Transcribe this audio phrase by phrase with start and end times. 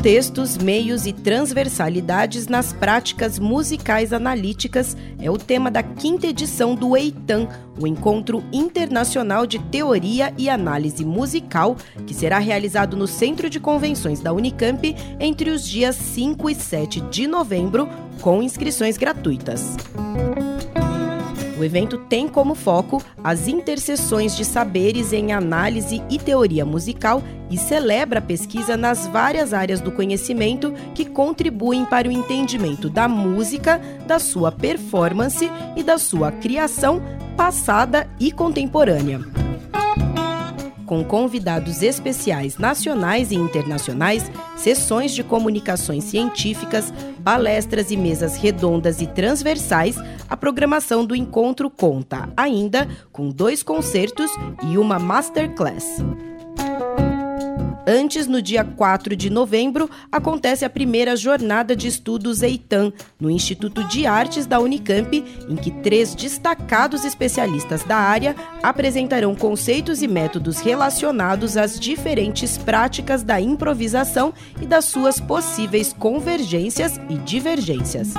[0.00, 6.96] Contextos, meios e transversalidades nas práticas musicais analíticas é o tema da quinta edição do
[6.96, 7.46] EITAM,
[7.78, 11.76] o Encontro Internacional de Teoria e Análise Musical,
[12.06, 17.02] que será realizado no Centro de Convenções da Unicamp entre os dias 5 e 7
[17.02, 17.86] de novembro,
[18.22, 19.76] com inscrições gratuitas.
[21.60, 27.58] O evento tem como foco as interseções de saberes em análise e teoria musical e
[27.58, 33.78] celebra a pesquisa nas várias áreas do conhecimento que contribuem para o entendimento da música,
[34.06, 37.02] da sua performance e da sua criação
[37.36, 39.20] passada e contemporânea.
[40.86, 49.06] Com convidados especiais nacionais e internacionais, sessões de comunicações científicas, palestras e mesas redondas e
[49.06, 49.96] transversais,
[50.30, 54.30] a programação do encontro conta ainda com dois concertos
[54.70, 56.00] e uma masterclass.
[57.86, 63.82] Antes, no dia 4 de novembro, acontece a primeira jornada de estudos EITAM, no Instituto
[63.88, 70.60] de Artes da Unicamp, em que três destacados especialistas da área apresentarão conceitos e métodos
[70.60, 78.14] relacionados às diferentes práticas da improvisação e das suas possíveis convergências e divergências.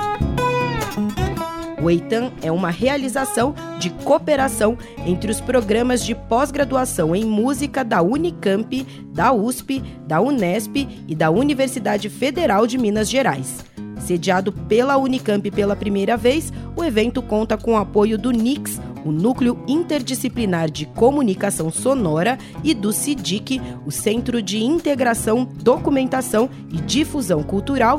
[1.82, 8.00] O EITAM é uma realização de cooperação entre os programas de pós-graduação em música da
[8.00, 13.64] Unicamp, da USP, da Unesp e da Universidade Federal de Minas Gerais.
[13.98, 19.10] Sediado pela Unicamp pela primeira vez, o evento conta com o apoio do NIX, o
[19.10, 27.42] Núcleo Interdisciplinar de Comunicação Sonora, e do CIDIC, o Centro de Integração, Documentação e Difusão
[27.42, 27.98] Cultural,